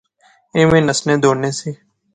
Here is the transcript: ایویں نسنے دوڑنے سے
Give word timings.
ایویں 0.55 0.83
نسنے 0.87 1.13
دوڑنے 1.23 1.49
سے 1.59 1.69